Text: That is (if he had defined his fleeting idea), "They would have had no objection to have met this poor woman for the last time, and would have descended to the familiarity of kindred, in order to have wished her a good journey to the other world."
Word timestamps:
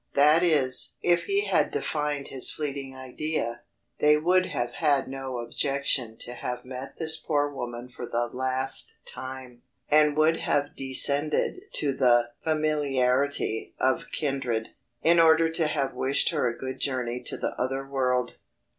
That 0.15 0.41
is 0.41 0.95
(if 1.03 1.25
he 1.25 1.45
had 1.45 1.69
defined 1.69 2.29
his 2.29 2.49
fleeting 2.49 2.95
idea), 2.95 3.61
"They 3.99 4.17
would 4.17 4.47
have 4.47 4.71
had 4.71 5.07
no 5.07 5.37
objection 5.37 6.17
to 6.21 6.33
have 6.33 6.65
met 6.65 6.97
this 6.97 7.17
poor 7.17 7.51
woman 7.53 7.87
for 7.87 8.07
the 8.07 8.25
last 8.25 8.95
time, 9.05 9.61
and 9.91 10.17
would 10.17 10.37
have 10.39 10.75
descended 10.75 11.61
to 11.73 11.93
the 11.93 12.31
familiarity 12.43 13.75
of 13.79 14.07
kindred, 14.11 14.69
in 15.03 15.19
order 15.19 15.51
to 15.51 15.67
have 15.67 15.93
wished 15.93 16.29
her 16.31 16.47
a 16.47 16.57
good 16.57 16.79
journey 16.79 17.21
to 17.21 17.37
the 17.37 17.53
other 17.61 17.85
world." 17.87 18.37